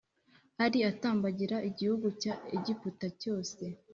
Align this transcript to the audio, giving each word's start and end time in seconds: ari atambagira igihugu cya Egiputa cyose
ari 0.65 0.79
atambagira 0.91 1.57
igihugu 1.69 2.07
cya 2.21 2.33
Egiputa 2.55 3.07
cyose 3.21 3.63